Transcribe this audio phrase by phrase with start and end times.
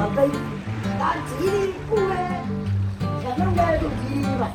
[0.00, 0.30] 大杯，
[0.98, 2.42] 但自己不哎，
[3.22, 4.48] 想弄那个鸡嘛，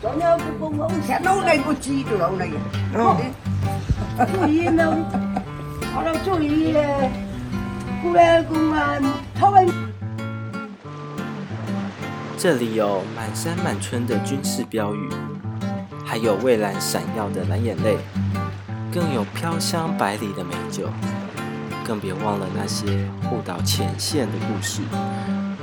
[0.00, 2.56] 昨天不公公想弄那个鸡就弄那个，
[2.94, 3.20] 哦，
[4.32, 4.96] 注意呢，
[5.92, 7.10] 好了注意嘞，
[8.02, 9.02] 过来公安，
[9.38, 9.68] 他们。
[12.38, 15.10] 这里有满山满村的军事标语，
[16.06, 17.98] 还有蔚蓝闪耀的蓝眼泪，
[18.90, 20.88] 更有飘香百里的美酒。
[21.84, 22.86] 更别忘了那些
[23.28, 24.80] 护岛前线的故事，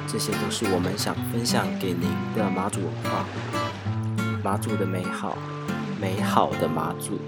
[0.07, 3.25] 这些都是我们想分享给您的马祖文化，
[4.43, 5.35] 马祖的美好，
[5.99, 7.20] 美好的马祖。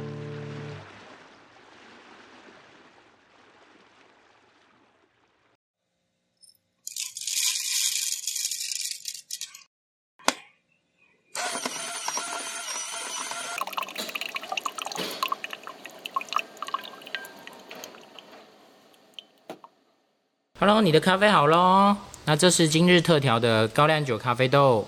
[20.59, 21.95] Hello，你的咖啡好喽。
[22.25, 24.85] 那这是今日特调的高粱酒咖啡豆。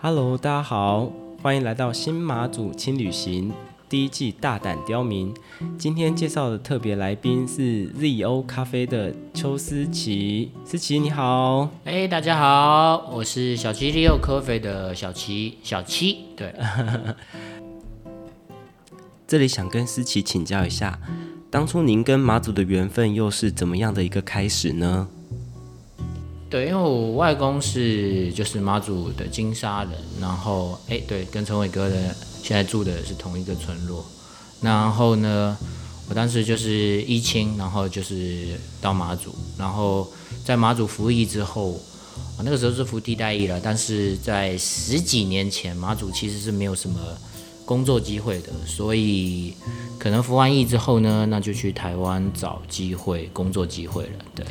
[0.00, 1.10] Hello，大家好，
[1.42, 3.52] 欢迎来到新马祖轻旅行。
[3.94, 5.32] 第一季大胆刁民，
[5.78, 10.50] 今天介绍的特别来宾是 ZO 咖啡的邱思琪。
[10.64, 16.24] 思琪你好，哎，大家好，我是小七 ZO 咖啡的小七，小七。
[16.36, 16.52] 对，
[19.28, 20.98] 这里想跟思琪请教一下，
[21.48, 25.06] 当初您跟马祖的缘分又是怎么样的一个开始呢？
[26.50, 32.16] 对，因为我外公是就是马祖的金沙人，然后哎，对，跟陈伟哥的。
[32.44, 34.04] 现在住的是同一个村落，
[34.60, 35.56] 然后呢，
[36.10, 40.06] 我当时就是一清，然后就是到马祖，然后
[40.44, 41.80] 在马祖服役之后，
[42.44, 47.00] 那个时候是服替代役了，但是在十几年前，马祖其实是没有什么
[47.64, 49.54] 工作机会的，所以
[49.98, 54.10] 可能服完役之后呢，那就去台湾找机会工作机会了。
[54.34, 54.44] 对，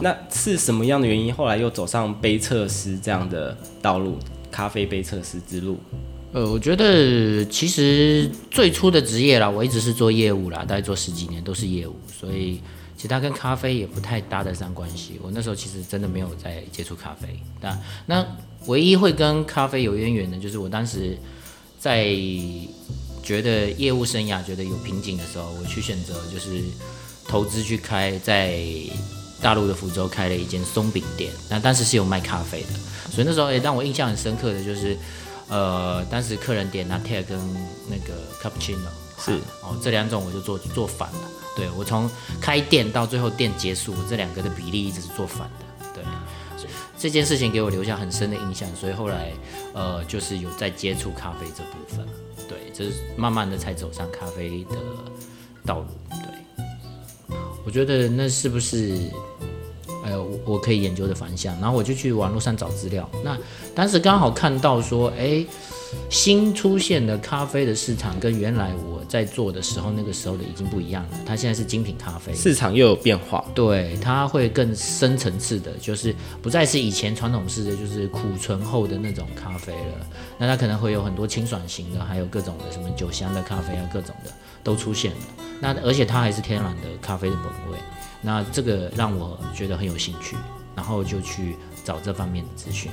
[0.00, 4.18] 那是什么样的原因，后来又走上杯测师这样的道路，
[4.50, 5.78] 咖啡杯测师之路？
[6.30, 12.60] 呃，我觉得其实最初的职业啦，我一直是做业务啦，大概做十几年都是业务，所以
[12.96, 15.18] 其实它跟咖啡也不太搭得上关系。
[15.22, 18.26] 我那时候其实真的没有在接触咖啡，那那
[18.66, 21.16] 唯一会跟咖啡有渊源的，就是我当时
[21.80, 22.14] 在
[23.22, 26.62] 觉得业务生涯觉得有瓶颈的时候，我去选择就是
[27.26, 28.62] 投资去开在
[29.40, 32.68] 大陆的福州开了一间松饼店，那当时是有卖咖啡的，
[33.10, 34.94] 所以那时候也让我印象很深刻的就是。
[35.48, 37.38] 呃，当时客人点拿铁跟
[37.88, 38.78] 那个 cappuccino
[39.18, 39.32] 是
[39.62, 41.18] 哦，这两种我就做做反了。
[41.56, 42.08] 对我从
[42.40, 45.92] 开店到最后店结束，这两个的比例一直是做反的。
[45.94, 46.04] 对，
[46.98, 49.32] 这件事情给我留下很深的印象，所以后来
[49.72, 52.06] 呃，就是有在接触咖啡这部分。
[52.48, 54.76] 对，就是慢慢的才走上咖啡的
[55.64, 55.86] 道路。
[56.10, 59.10] 对，我觉得那是不是？
[60.08, 63.08] 呃，我我可以研究的方向，然后我就去网络上找资料。
[63.22, 63.36] 那
[63.74, 65.44] 当时刚好看到说，哎，
[66.08, 71.10] 新出现的咖啡的市场跟原来我在做的时候那个时候的已经不一样了。
[71.26, 73.44] 它现在是精品咖啡，市场又有变化。
[73.54, 80.06] 对，它会更深层次的，就是不再是以前传统式的，就是苦醇后的那种咖啡了。
[80.38, 84.30] 那它可能会有很多清爽型的，还有各种的什么酒香的咖啡啊，各种的
[84.62, 85.18] 都出现了。
[85.60, 87.78] 那而且它还是天然的咖啡的本味。
[88.20, 90.36] 那这个让我觉得很有兴趣，
[90.74, 92.90] 然后就去找这方面的资讯。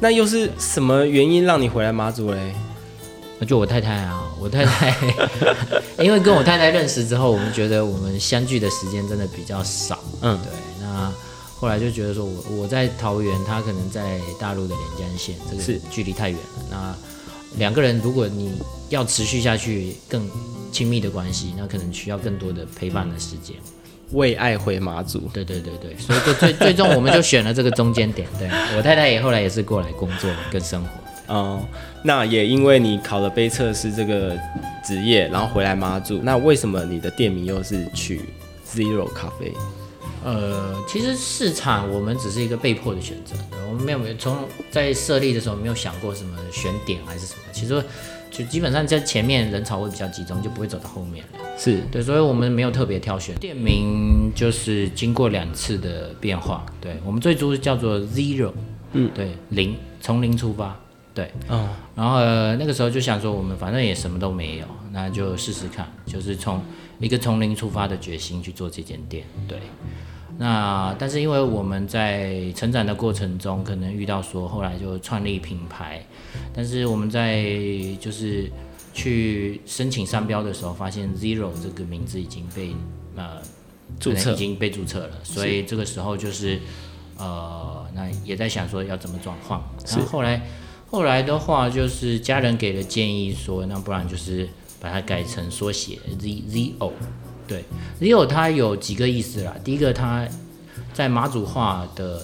[0.00, 2.54] 那又是什么原因让你回来马祖嘞？
[3.38, 4.94] 那就我太太啊，我太太，
[6.02, 9.98] 因为跟我太太认识之后，我们觉得我们相聚的时间真的比较少。
[10.20, 10.52] 嗯，对。
[10.80, 11.12] 那
[11.58, 16.44] 后来就觉得说我我在桃园，他可能在大陆的连江县，这个是距离太远了。
[16.70, 16.96] 那
[17.58, 18.52] 两个人如果你
[18.88, 20.28] 要持续下去，更
[20.70, 23.56] 亲密的关系，那可能需要更多的陪伴的时间。
[24.12, 28.28] 为爱回马祖，对对对对，所以就最最终我们就选了这个中间点。
[28.38, 28.46] 对
[28.76, 31.34] 我太太也后来也是过来工作跟生活。
[31.34, 31.62] 哦，
[32.02, 34.36] 那也因为你考了杯测师这个
[34.84, 36.18] 职业，然后回来马祖。
[36.22, 38.20] 那为什么你的店名又是取
[38.68, 39.50] Zero 咖啡？
[40.24, 43.34] 呃，其实市场我们只是一个被迫的选择，
[43.68, 44.36] 我们没有没有从
[44.70, 47.40] 在设立的时候没有想过什么选点还是什么。
[47.52, 47.82] 其实。
[48.34, 51.40] 就基本上在前面人潮会比较集中，就不会走到后面了。
[51.58, 56.64] 是对，所以我们没有特别挑选店名，就是经过两次的变化。
[56.80, 58.52] 对我们最初叫做 Zero，
[58.92, 60.74] 嗯，对，零，从零出发，
[61.12, 62.20] 对，嗯，然后
[62.56, 66.62] 那个时候就想说，我们反正也什么都没有，那就试试看，就是从
[67.00, 69.58] 一个从零出发的决心去做这间店，对。
[70.42, 76.04] 那但是因为我们在成长的过程中，可能遇到说后来就创立品牌，
[76.52, 77.44] 但是我们在
[78.00, 78.50] 就是
[78.92, 82.74] 去申请商标的时候，发现 Zero 这个名字已经被
[83.14, 83.40] 呃
[84.00, 84.32] 注册。
[84.32, 86.58] 已经被注册了，所以这个时候就是
[87.18, 90.42] 呃那也在想说要怎么转换，然后后来
[90.90, 94.48] 后来的话就是家人给的建议说，那不然就是
[94.80, 96.90] 把它改成缩写 Z Zero。
[97.52, 97.64] 对
[98.00, 99.54] ，Zero 它有几个意思啦。
[99.62, 100.26] 第一个，它
[100.94, 102.22] 在马祖话的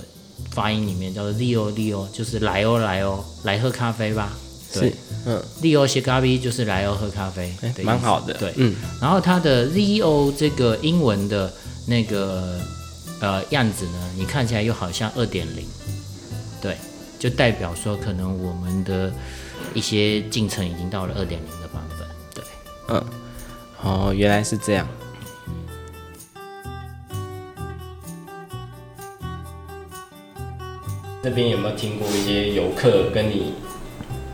[0.50, 4.32] 发音里面叫做 Zero，就是来哦来哦，来喝咖啡吧。
[4.72, 4.92] 对，
[5.24, 7.52] 嗯，，Zero 写咖啡就是来哦喝咖啡
[7.82, 11.52] 蛮好的对，嗯，然后它的 Zero 这个英文的
[11.86, 12.60] 那个
[13.20, 15.66] 呃样子呢，你看起来又好像二点零，
[16.60, 16.76] 对，
[17.18, 19.10] 就代表说可能我们的
[19.72, 22.44] 一些进程已经到了二点零的版本，对。
[22.88, 23.04] 嗯，
[23.82, 24.86] 哦，原来是这样。
[31.28, 33.52] 这边有没有听过一些游客跟你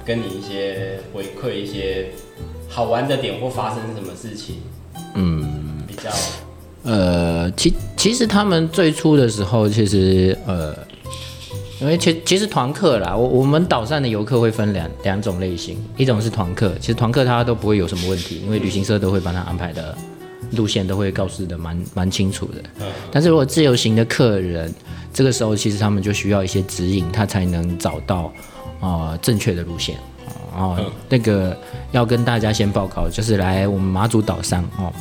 [0.04, 2.06] 跟你一些回馈一些
[2.68, 4.58] 好玩的点或发生什么事情？
[5.16, 6.08] 嗯，比较
[6.84, 10.72] 呃，其其实他们最初的时候，其实呃，
[11.80, 19.98] 因为其其实团客啦，我我们岛上的游客会分两两种类型，一种是团客，其实团客他都不会有什么问题，因为旅行社都会帮他安排的
[20.52, 22.62] 路线都会告诉的蛮蛮清楚的。
[23.10, 24.72] 但是如果自由行的客人，
[25.12, 28.32] 这个时候其实他们就需要一些指引，他才能找到
[28.80, 29.96] 呃正确的路线。
[30.56, 31.56] 哦，那个
[31.90, 34.92] 要跟大家先报告，就是来我们马祖岛上哦，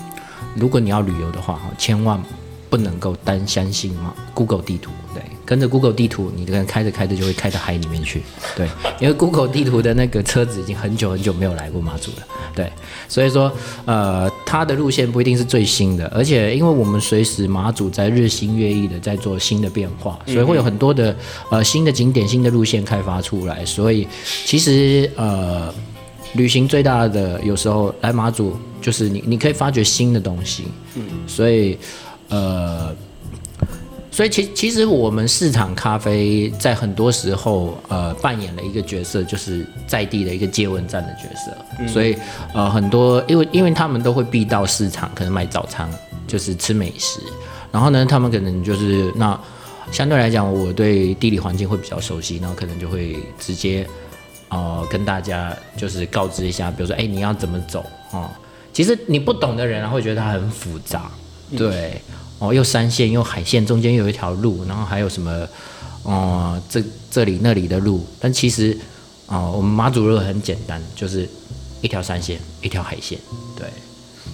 [0.55, 2.21] 如果你要旅游的话，哈，千万
[2.69, 8.21] 不能够单相信嘛 Google 地图，对，跟着 Google 地图，你可能开着开着就会开到海里面去，
[8.55, 8.67] 对，
[8.99, 12.17] 因为 Google 地图的那个车子已经很久很久没有来过马祖了，
[12.55, 12.71] 对，
[13.07, 13.51] 所以说，
[13.85, 21.15] 呃，它的路线不一定是最新的，而且因为我们随时马祖在日新月异的在做新的变化，所以会有很多的
[21.49, 24.07] 呃新的景点、新的路线开发出来，所以
[24.45, 25.73] 其实呃。
[26.35, 30.63] 旅行最大的有时候来马祖，就是你你可以发掘新的东西，
[30.95, 31.77] 嗯，所以
[32.27, 32.91] 呃，
[34.13, 42.15] 所以其其实我们市场咖啡在很多时候呃扮演了一个角色，就是在地的一个接吻站的角色，所以
[42.53, 45.89] 呃很多因为因为他们都会必到市场，可能买早餐，
[46.27, 47.19] 就是吃美食，
[47.71, 49.37] 然后呢，他们可能就是那
[49.91, 53.85] 相对来讲，我对地理环境会比较熟悉，然后可能就会直接。
[54.49, 58.29] 呃，跟大家就是告知一下，比如说，哎、你要怎么走哦？
[58.71, 61.09] 其实你不懂的人啊，会觉得它很复杂，
[61.57, 61.99] 对，
[62.39, 65.47] 哦，又山线又海线，中间又有一条路，然后还有什么，
[66.03, 68.77] 哦、这这里那里的路，但其实，
[69.27, 71.27] 哦、我们马祖路很简单，就是
[71.81, 73.17] 一条山线，一条海线，
[73.57, 73.67] 对，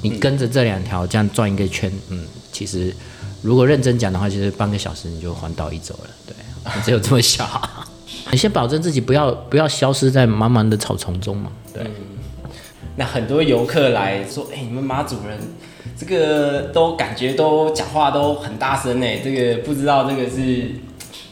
[0.02, 2.96] 你跟着这两条这样转一个圈，嗯，其实
[3.42, 7.48] 如果认真讲的话，其实半个小时你就环岛一周了，对，只有这么小。
[8.32, 11.52] 你先保证自己不要不要消失在茫茫的草丛中嘛。
[11.74, 11.84] 对，
[12.96, 15.40] 那很多游客来说，哎、你们马祖人
[16.00, 20.72] 这个都感觉都讲话都很大声哎，这个不知道这个是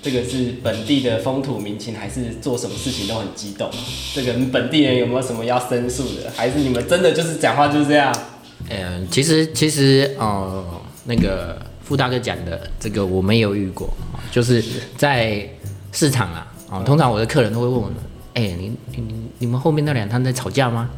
[0.01, 3.69] 这个是本地的风土民情，还是做什么事情都很激动？
[4.13, 6.29] 这个本地人有没有什么要申诉的？
[6.35, 8.13] 还是你们真的就是讲话就是这样？
[8.69, 10.65] 嗯、其实其实呃，
[11.05, 14.61] 那个傅大哥讲的这个我没有遇过，哦就是
[14.97, 15.47] 在
[15.93, 17.89] 市场啊，哦，通常我的客人都会问我，
[18.33, 20.89] 哎、你你你你们后面那两摊在吵架吗？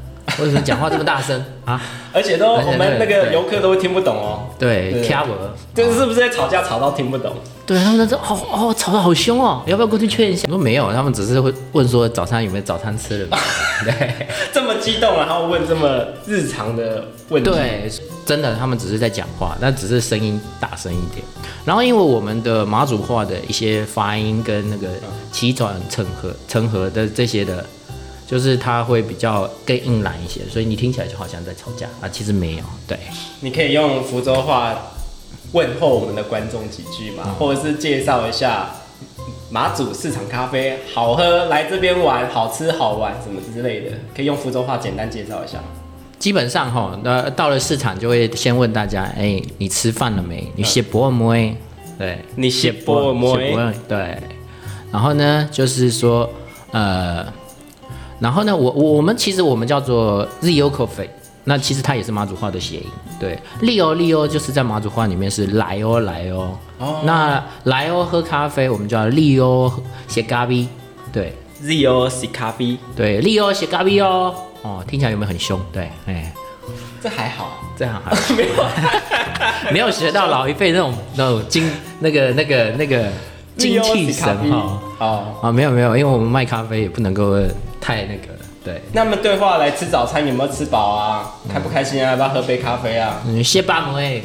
[0.41, 1.81] 为什么讲话这么大声啊？
[2.11, 5.29] 而且都而且我们那对个游客都会听不懂哦，对，对掐我。
[5.75, 7.35] 就是是不是在吵架吵到听不懂？
[7.65, 10.47] 对他们说哦哦吵得好凶哦，要不要过去劝一下？
[10.47, 13.37] 我说没有，他们只是会问说早餐有没有早餐吃了。
[13.85, 17.89] 对这么激动，然后问这么日常的问题，对，
[18.25, 21.23] 真的他们只是在讲话，但只是声音大声一点。
[21.63, 24.87] 然后因为我们的马祖话的一些发音跟那个
[25.31, 27.63] 起转成合成合的这些的，
[28.29, 32.63] 就是它会比较更硬朗一些，所以你听起来就好像在吵架啊，其实没有。
[32.87, 32.95] 对，
[33.39, 34.77] 你可以用福州话
[35.53, 38.69] 问候我们的观众几句嘛，或者是介绍一下
[39.49, 45.57] 马祖市场咖啡好喝，来这边玩好吃好玩什么之类的，可以用福州话简单介绍一下。
[46.19, 50.51] 基本上哈，那到了市场就会先问大家，哎、你吃饭了没？
[50.55, 51.57] 你写博尔没？
[51.97, 54.17] 对，你写博尔没写博尔对。
[54.91, 56.29] 然后呢，就是说，
[56.71, 57.25] 呃，
[58.19, 61.07] 然后呢，我我我们其实我们叫做 Zio Coffee，
[61.43, 62.85] 那其实它也是马祖话的谐音。
[63.19, 66.57] 对，利欧利欧就是在马祖话里面是来哦来哦。
[66.77, 69.71] 哦那来哦喝咖啡，我们叫利欧
[70.07, 70.67] 写咖啡。
[71.11, 74.33] 对 Zio 写咖啡，对，利欧写咖啡哦。
[74.61, 75.59] 哦，听起来有没有很凶？
[75.71, 76.33] 对，哎。
[77.01, 83.07] 这还好，这样还 没有没有学到老一辈那种那种精那个那个那个
[83.55, 84.81] 精气神哈。
[84.99, 87.37] 哦，啊，没有没有，因为我们卖咖啡也不能够
[87.81, 88.81] 太那个了，对。
[88.93, 91.35] 那么对话来吃早餐有没有吃饱啊？
[91.51, 92.11] 开不开心啊？
[92.11, 93.21] 要不要喝杯咖啡啊？
[93.25, 94.23] 嗯，谢巴梅，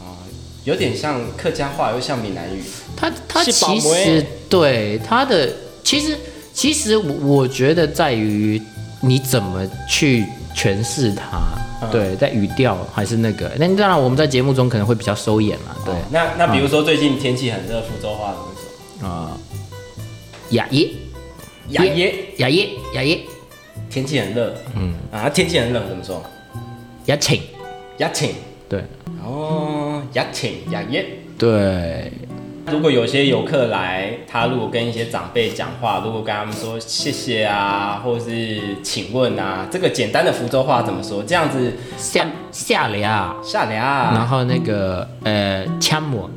[0.00, 0.16] 哦，
[0.64, 2.62] 有点像客家话，又像闽南语。
[2.96, 5.52] 他他是其实对他的
[5.84, 6.18] 其实
[6.52, 8.60] 其实我我觉得在于
[9.00, 11.38] 你怎么去诠释它，
[11.82, 13.52] 嗯对，在语调还是那个。
[13.58, 18.48] 那当然我们在节目中可能会比较收眼了，对哦那那比如说最近天气很热，福州话怎么
[19.00, 19.06] 说？
[19.06, 19.36] 啊，
[20.50, 20.88] 雅耶
[21.70, 23.20] 雅耶，雅耶雅耶
[23.90, 24.54] 天气很热。
[24.74, 26.22] 嗯啊，天气很冷怎么说？
[27.06, 27.40] 雅请，
[27.98, 28.30] 雅请。
[28.68, 28.82] 对
[29.24, 31.06] 哦，雅请雅耶。
[31.38, 32.10] 对，
[32.70, 41.22] 如果有些游客来，他如果跟一些长辈讲话，如果跟他们说谢谢啊，或是请问啊，这个简单的福州话怎么说？
[41.22, 46.28] 这样子下下俩，下然，后那个呃枪模，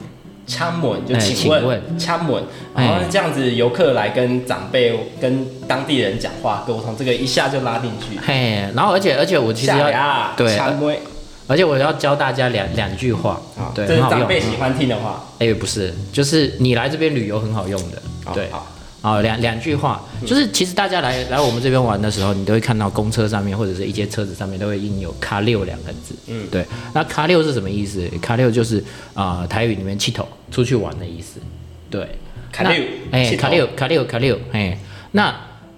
[0.49, 2.83] 枪吻就哎请问，枪吻，哎。
[2.83, 8.19] 然后这样子游客来跟长辈、跟当地人讲话沟通，这个一下就拉进去。
[8.19, 10.57] 嘿，然后而且而且我其实下要，对
[11.47, 13.39] 而且我要教大家两两句话。
[13.57, 14.01] 啊，对，这是。
[14.01, 15.23] 长辈喜欢听的话。
[15.39, 18.01] 哎、不是，就是你来这边旅游很好用的，
[18.33, 18.49] 对，
[19.01, 31.39] 啊，两两句话，就是其实大家来来我们这边玩的时候，你都会看到公车上面或者是一些车子上面都会印有“卡六”两个字，嗯对，那“卡六”是什么意思？“卡六”就是啊、台语里面“气头”出去玩的意思，
[31.89, 32.19] 对，
[32.51, 34.77] 卡六哎，卡六，卡六，卡六，哎，
[35.11, 35.33] 那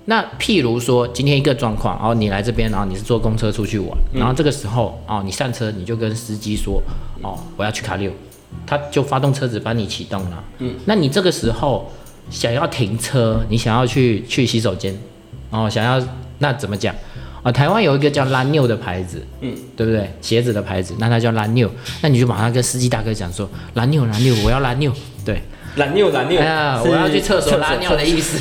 [0.06, 6.82] 那譬如说今天一个状况，然后你来这边，然后你是坐公车出去玩，然后这个时候哦，你上车你就跟司机说，
[7.22, 8.12] 哦，我要去卡六，
[8.66, 11.92] 他就发动车子帮你启动了，嗯，那你这个时候
[12.32, 14.98] 想要停车，你想要去去洗手间，
[15.52, 16.02] 哦，想要
[16.40, 16.96] 那怎么讲？
[17.44, 20.12] 啊，台湾有一个叫拉纽的牌子，嗯，对不对？
[20.22, 21.70] 鞋子的牌子，那它叫拉纽，
[22.02, 24.94] 那你就马上跟司机大哥讲说，拉纽拉纽，我要拉纽，
[25.26, 25.42] 对，
[25.78, 28.40] 懒妞懒妞，哎呀，我要去厕所拉尿的意思，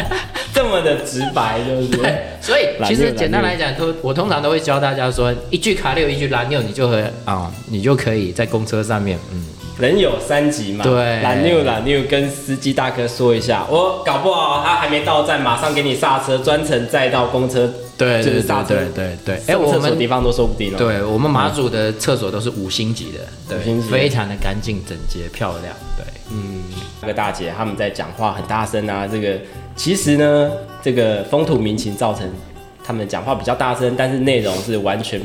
[0.52, 2.02] 这么的直白，对不对？
[2.02, 9.42] 对，所以其实简单来讲，都我通常都会教大家说，一句卡六，一句拉尿，你就和啊、你就可以在公车上面，嗯，
[9.82, 11.20] 人有三急嘛，对。
[11.22, 17.66] 懒六懒六跟司机大哥说一下，我搞不好他还没到站，马上给你刹车，专程载到公车，
[17.98, 18.76] 对对就是刹车。
[18.76, 19.42] 对对对。
[19.48, 20.78] 哎，我们地方都说不定了。
[20.78, 26.04] 对我们马祖的厕所都是五星级的，对，五星级非常的干净整洁漂亮，对。
[26.30, 26.62] 嗯。
[27.00, 29.36] 那个大姐他们在讲话很大声啊，这个
[29.74, 32.30] 其实呢，这个风土民情造成
[32.84, 35.20] 他们讲话比较大声，但是内容是完全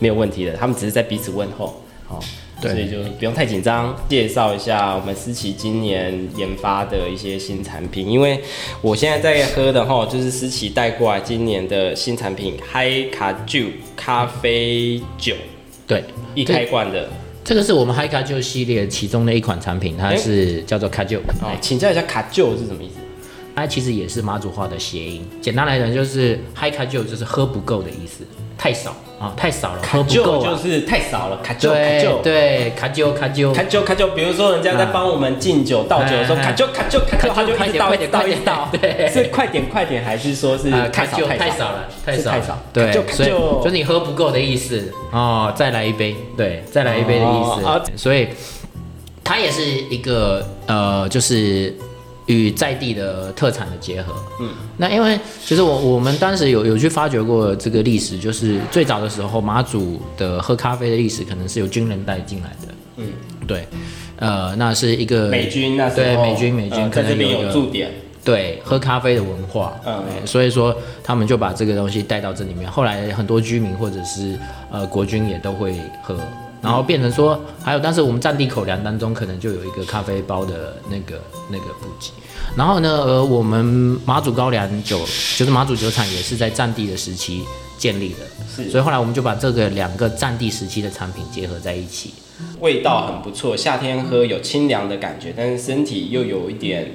[0.00, 2.26] 没有问题的，他们只是在彼此问候，哦，对
[2.70, 3.94] 所以就不用太紧张。
[4.08, 8.40] 介绍一下我们思琪今年研发的一些新产品，因为
[8.80, 13.60] 我现在在喝的哈，就是思琪带过来今年的新产品嗨卡酒
[13.96, 15.34] 咖啡酒，
[15.86, 16.02] 对，
[16.34, 17.08] 一开罐的。
[17.44, 22.94] 这个是我们 Hi 卡酒系列其中的一款产品，它哎是叫做卡酒，哦，请教一下卡酒是什么意思？
[23.54, 25.26] 它其实也是马祖话的谐音。
[25.40, 28.24] 简单来讲，就是 Hi 卡旧就是喝不够的意思，
[28.58, 30.50] 太少啊，太少了，喝不够啊。
[30.50, 32.20] 就是太少了，卡酒卡对酒。
[32.22, 39.08] 对，卡旧卡旧，卡酒卡酒，比如说人家在帮我们敬酒倒酒的时候，卡就卡就卡就，他就一直倒快一直倒点快点一直倒，对。
[39.08, 41.58] 是快点快点，还是说是呃，太少太少？
[41.58, 42.58] 少了，太少太少。
[42.72, 44.92] 对卡旧，卡所以就是你喝不够的意思。
[45.12, 47.64] 哦，再来一杯，对，再来一杯的意思。
[47.64, 47.82] 哦啊。
[47.96, 48.28] 所以
[49.22, 51.72] 它也是一个呃，就是
[52.26, 54.14] 与在地的特产的结合。
[54.40, 62.74] 嗯，那因为其实我我们当时有有去发掘过这个历史，就是最早的时候马祖的喝咖啡的历史可能是由军人带进来的。
[62.96, 63.06] 嗯，
[63.46, 63.66] 对，
[64.18, 67.90] 呃，那是一个美军那时候对美军美军呃可能在这边有驻点，
[68.24, 72.70] 对喝咖啡的文化，嗯嗯，所以说他们就把这个东西带到这里面。
[72.70, 74.38] 后来很多居民或者是
[74.70, 76.16] 呃国军也都会喝，
[76.64, 82.10] 然后变成说还有，但是我们战地口粮当中可能就有一个咖啡包的那个那个补给。
[82.56, 83.62] 然后呢，呃，我们
[84.06, 84.98] 马祖高粱酒
[85.36, 87.42] 就是马祖酒厂也是在战地的时期
[87.76, 88.18] 建立的，
[88.48, 88.70] 是。
[88.70, 92.14] 所以后来我们就把这个两个战地时期的产品结合在一起。
[92.60, 96.90] 味道很不错，夏天喝有清凉的感觉，但是身体又有一点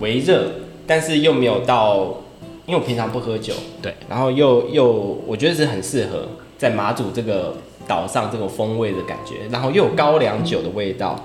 [0.00, 0.46] 微热，
[0.86, 2.22] 但是又没有到，
[2.66, 4.86] 因为我平常不喝酒，对，然后又又
[5.26, 7.56] 我觉得是很适合在马祖这个
[7.86, 11.18] 岛上这种风味的感觉，然后又有高粱酒的味道，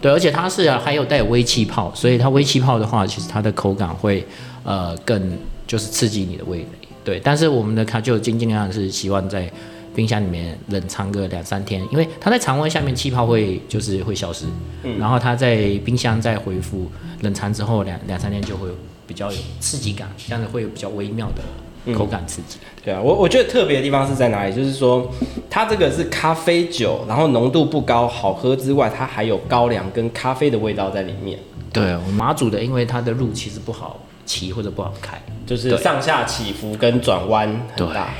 [0.00, 4.26] 对，而且它是还有带有微气泡，所以它微气泡的话，其实它的口感会
[4.62, 6.66] 呃更就是刺激你的味蕾。
[7.04, 9.50] 对，但是我们的卡就尽尽量是希望在
[9.94, 14.46] 冰箱里面冷藏个两三天，因为它在常温下面气泡会就是会消失，
[14.82, 14.98] 嗯。
[14.98, 16.90] 然后它在冰箱再恢复
[17.20, 18.68] 冷藏之后两两三天就会
[19.06, 21.42] 比较有刺激感，这样子会有比较微妙的
[21.92, 22.58] 口感刺激。
[22.84, 24.54] 对啊，我我觉得特别的地方是在哪里？
[24.54, 25.10] 就是说，
[25.48, 31.38] 它这个是咖啡酒，然后浓度不高，好喝之外，它还有高粱跟咖啡的味道在里面，
[31.72, 38.10] 对，我马祖的，因为它的路其实不好骑或者不好开，就是上下起伏跟转弯很大。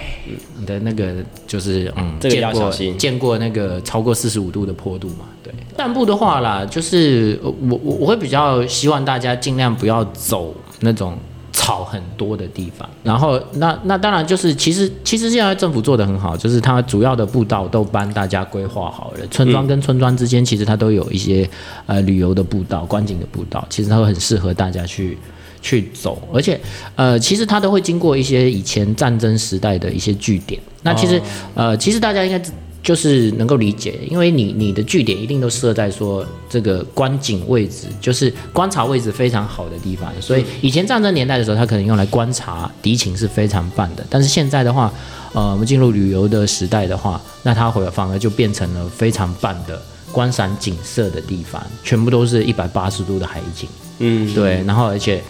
[0.59, 1.15] 你的那个
[1.47, 5.27] 就是嗯，这个要小心见过那个超过四十五度的坡度嘛？
[5.43, 11.19] 对，散步的话啦，就是呃我我我会比较希望大家尽量不要走那种。
[11.65, 21.49] 草很多的地方，然后那那当然就是，其实其实现在政府做的很好，就是它主要的步道都帮大家规划好了，村庄跟村庄之间其实它都有一些
[21.87, 25.17] 呃旅游的步道、观景的步道，其实它会很适合大家去
[25.63, 26.61] 去走，而且
[26.97, 30.61] 呃，其实它都会经过一些以前战争时代的一些据点。
[30.83, 31.19] 那其实、
[31.55, 32.39] 呃，其实大家应该
[32.85, 44.05] 就是能够理解，因为你你的据点一定都设在说这个观景位置，就是观察位置非常好的地方，所以以前战争年代的时候，它可能用来观察敌情是非常棒的。
[44.11, 44.93] 但是现在的话，
[45.33, 49.81] 呃，我们进入旅游的时代的话，那它会反而就变成了非常棒的
[50.13, 53.67] 观赏景色的地方，全部都是一百八十度的海景。
[54.01, 55.23] 嗯，对，然后而且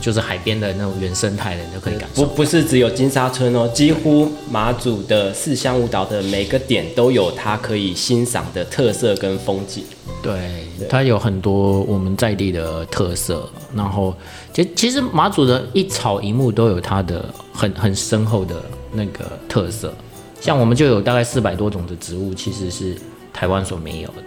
[0.00, 2.24] 就是海边的那种原生态的，你就可以感受。
[2.24, 9.84] 不不是只有金沙村哦，几乎马祖的四乡五岛的每个点都有它可以欣赏的特色跟风景。
[10.22, 14.14] 对，它有很多我们在地的特色，然后
[14.52, 18.56] 其其实马祖的一草一木都有它的很很深厚的
[18.92, 19.94] 那个特色，
[20.40, 22.96] 像我们就有大概四百多种的植物，其实是
[23.32, 24.22] 台湾所没有的。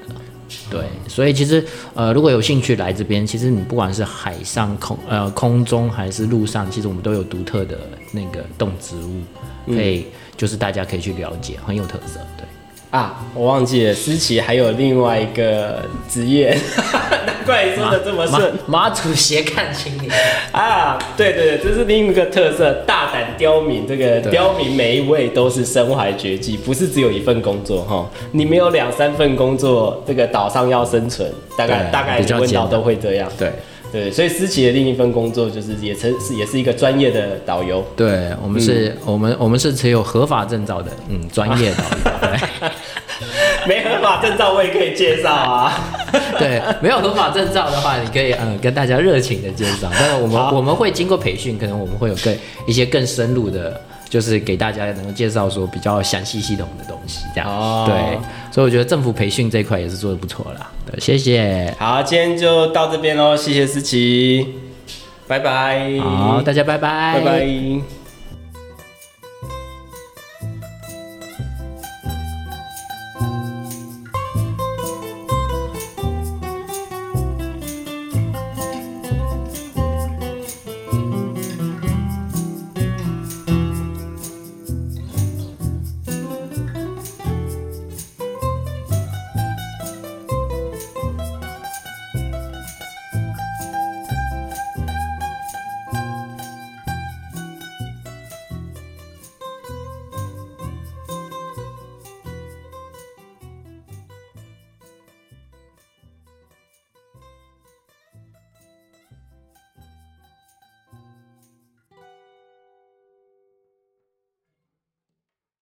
[0.69, 7.79] 对，所以其实呃，如果有兴趣来这边，其实你不管是海上空呃空中还是路上，其实我们都有独特的
[8.11, 9.21] 那个动植物，
[9.67, 12.19] 可以、就是大家可以去了解，很有特色。
[12.37, 12.45] 对。
[12.91, 16.57] 啊，我忘记了，思琪还有另外一个职业，
[17.23, 20.11] 难怪你说的这么顺马马祖斜看青年，
[20.51, 20.97] 啊！
[21.15, 23.85] 对对对，这是另一个特色，大胆刁民。
[23.87, 28.09] 这个刁民每一位都是身怀绝技，不是只有一份工作哈。
[28.31, 33.31] 你没有两三份工作，这个岛上要生存，大概大概温岛都会这样。
[33.37, 33.51] 对
[33.91, 37.83] 对，所以思琪的另一份工作就是也成是也是一个专业的导游。
[37.95, 42.69] 对，我们是、我们我们是持有合法证照的，嗯，专业导游， 对
[43.67, 45.73] 没合法证照我也可以介绍啊。
[46.37, 52.35] 对，没有合法证照的话，你可以嗯跟大家热情的介绍，但是我们我们会经过培训，可能我们会有更
[52.67, 53.81] 一些更深入的。
[54.09, 58.19] 就是给大家能够介绍说比较详细系统的东西，这样、哦对，
[58.51, 60.71] 所以我觉得政府培训这一块也是做的不错啦。
[60.89, 64.47] 对，谢谢，好，今天就到这边喽，谢谢思琪，
[65.27, 65.99] 拜拜。
[65.99, 67.98] 好，大家拜拜，拜拜。